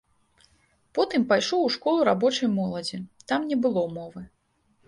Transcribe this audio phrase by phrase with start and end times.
[0.97, 2.97] Потым пайшоў у школу рабочай моладзі,
[3.33, 4.21] там не было мовы.